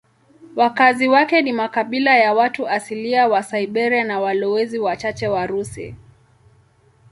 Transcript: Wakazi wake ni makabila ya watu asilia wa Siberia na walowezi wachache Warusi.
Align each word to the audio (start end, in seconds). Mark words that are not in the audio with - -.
Wakazi 0.55 1.07
wake 1.07 1.41
ni 1.41 1.53
makabila 1.53 2.17
ya 2.17 2.33
watu 2.33 2.67
asilia 2.67 3.27
wa 3.27 3.43
Siberia 3.43 4.03
na 4.03 4.19
walowezi 4.19 4.79
wachache 4.79 5.27
Warusi. 5.27 5.95